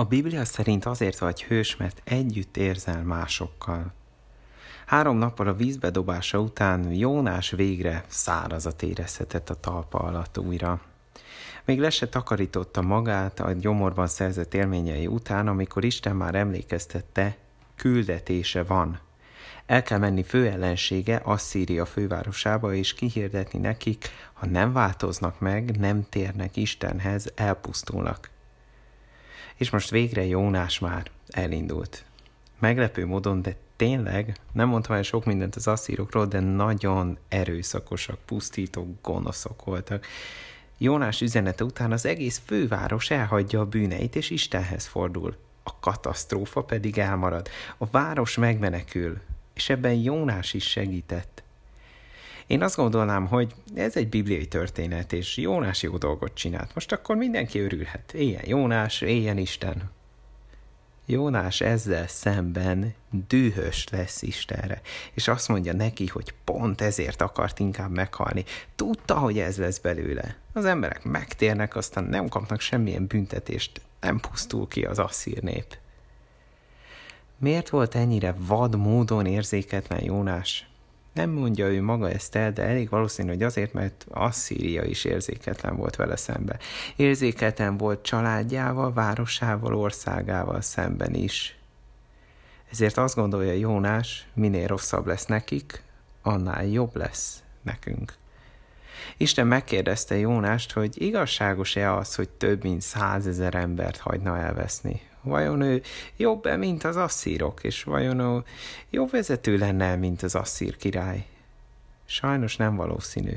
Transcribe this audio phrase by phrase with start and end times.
[0.00, 3.92] A Biblia szerint azért vagy hős, mert együtt érzel másokkal.
[4.86, 10.80] Három nappal a vízbedobása után Jónás végre szárazat érezhetett a talpa alatt újra.
[11.64, 17.36] Még le se takarította magát a gyomorban szerzett élményei után, amikor Isten már emlékeztette,
[17.76, 19.00] küldetése van.
[19.66, 26.56] El kell menni főellensége Asszíria fővárosába, és kihirdetni nekik, ha nem változnak meg, nem térnek
[26.56, 28.30] Istenhez, elpusztulnak.
[29.60, 32.04] És most végre Jónás már elindult.
[32.58, 38.88] Meglepő módon, de tényleg, nem mondtam el sok mindent az asszírokról, de nagyon erőszakosak, pusztítók,
[39.02, 40.06] gonoszok voltak.
[40.78, 45.36] Jónás üzenete után az egész főváros elhagyja a bűneit, és Istenhez fordul.
[45.62, 47.48] A katasztrófa pedig elmarad.
[47.78, 49.20] A város megmenekül,
[49.54, 51.42] és ebben Jónás is segített.
[52.50, 56.74] Én azt gondolnám, hogy ez egy bibliai történet, és Jónás jó dolgot csinált.
[56.74, 58.12] Most akkor mindenki örülhet.
[58.14, 59.90] Éljen Jónás, éljen Isten.
[61.06, 62.94] Jónás ezzel szemben
[63.28, 64.80] dühös lesz Istenre,
[65.12, 68.44] és azt mondja neki, hogy pont ezért akart inkább meghalni.
[68.76, 70.36] Tudta, hogy ez lesz belőle.
[70.52, 75.78] Az emberek megtérnek, aztán nem kapnak semmilyen büntetést, nem pusztul ki az asszír nép.
[77.38, 80.69] Miért volt ennyire vad módon érzéketlen Jónás?
[81.12, 85.76] Nem mondja ő maga ezt el, de elég valószínű, hogy azért, mert Asszíria is érzéketlen
[85.76, 86.58] volt vele szembe.
[86.96, 91.58] Érzéketlen volt családjával, városával, országával szemben is.
[92.70, 95.82] Ezért azt gondolja Jónás, minél rosszabb lesz nekik,
[96.22, 98.14] annál jobb lesz nekünk.
[99.16, 105.09] Isten megkérdezte Jónást, hogy igazságos-e az, hogy több mint százezer embert hagyna elveszni.
[105.22, 105.82] Vajon ő
[106.16, 108.42] jobb-e, mint az asszírok, és vajon ő
[108.90, 111.26] jobb vezető lenne, mint az asszír király?
[112.04, 113.36] Sajnos nem valószínű,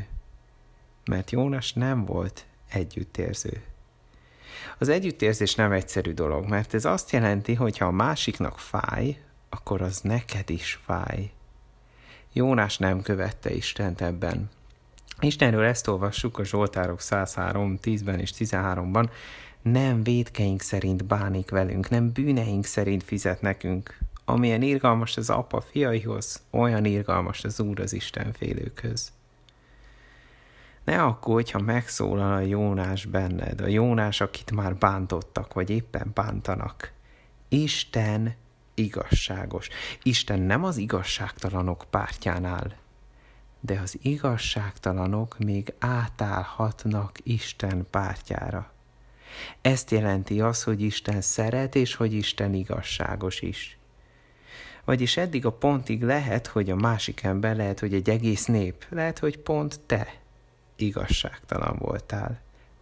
[1.06, 3.64] mert Jónas nem volt együttérző.
[4.78, 9.18] Az együttérzés nem egyszerű dolog, mert ez azt jelenti, hogy ha a másiknak fáj,
[9.50, 11.32] akkor az neked is fáj.
[12.34, 14.50] Jónás nem követte Istent ebben.
[15.20, 19.10] Istenről ezt olvassuk a Zsoltárok 103, 10-ben és 13-ban,
[19.64, 23.98] nem védkeink szerint bánik velünk, nem bűneink szerint fizet nekünk.
[24.26, 29.12] Amilyen irgalmas az apa fiaihoz, olyan irgalmas az Úr az Isten félőkhöz.
[30.84, 36.92] Ne aggódj, ha megszólal a Jónás benned, a Jónás, akit már bántottak, vagy éppen bántanak.
[37.48, 38.36] Isten
[38.74, 39.70] igazságos.
[40.04, 42.72] Isten nem az igazságtalanok pártján áll,
[43.60, 48.73] de az igazságtalanok még átállhatnak Isten pártjára.
[49.62, 53.78] Ezt jelenti az, hogy Isten szeret, és hogy Isten igazságos is.
[54.86, 59.20] Vagyis eddig a pontig lehet, hogy a másik ember, lehet, hogy egy egész nép, lehet,
[59.20, 60.14] hogy pont te
[60.76, 62.42] igazságtalan voltál.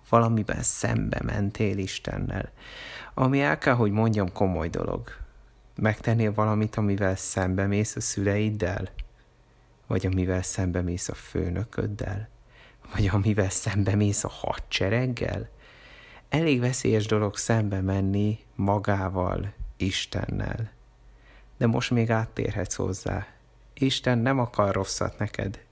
[0.09, 2.51] Valamiben szembe mentél Istennel.
[3.13, 5.09] Ami el kell, hogy mondjam, komoly dolog.
[5.75, 8.89] Megtennél valamit, amivel szembe mész a szüleiddel?
[9.88, 12.29] Vagy amivel szembe mész a főnököddel?
[12.94, 15.50] Vagy amivel szembe mész a hadsereggel?
[16.31, 20.72] Elég veszélyes dolog szembe menni magával, Istennel.
[21.58, 23.28] De most még áttérhetsz hozzá.
[23.74, 25.64] Isten nem akar rosszat neked.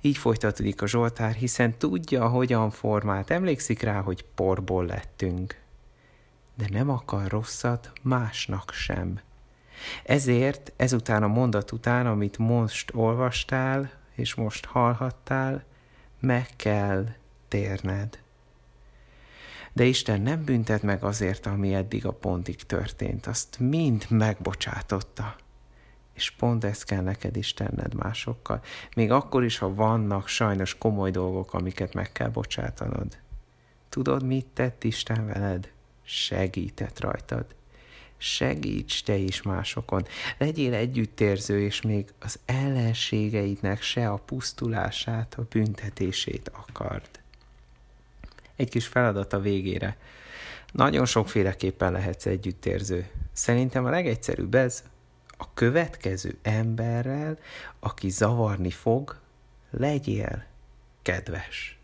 [0.00, 3.30] Így folytatódik a Zsoltár, hiszen tudja, hogyan formált.
[3.30, 5.60] Emlékszik rá, hogy porból lettünk.
[6.54, 9.20] De nem akar rosszat másnak sem.
[10.04, 15.64] Ezért ezután a mondat után, amit most olvastál, és most hallhattál,
[16.20, 17.06] meg kell
[17.48, 18.23] térned.
[19.74, 23.26] De Isten nem büntet meg azért, ami eddig a pontig történt.
[23.26, 25.36] Azt mind megbocsátotta.
[26.12, 28.62] És pont ezt kell neked is tenned másokkal.
[28.96, 33.18] Még akkor is, ha vannak sajnos komoly dolgok, amiket meg kell bocsátanod.
[33.88, 35.70] Tudod, mit tett Isten veled?
[36.02, 37.46] Segített rajtad.
[38.16, 40.06] Segíts te is másokon.
[40.38, 47.23] Legyél együttérző, és még az ellenségeidnek se a pusztulását, a büntetését akard
[48.56, 49.96] egy kis feladat a végére.
[50.72, 53.06] Nagyon sokféleképpen lehetsz együttérző.
[53.32, 54.84] Szerintem a legegyszerűbb ez,
[55.36, 57.38] a következő emberrel,
[57.80, 59.16] aki zavarni fog,
[59.70, 60.44] legyél
[61.02, 61.78] kedves.